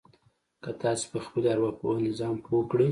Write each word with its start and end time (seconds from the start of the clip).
که 0.63 0.71
تاسې 0.81 1.05
په 1.11 1.19
خپلې 1.25 1.47
ارواپوهنې 1.53 2.11
ځان 2.19 2.35
پوه 2.43 2.63
کړئ. 2.69 2.79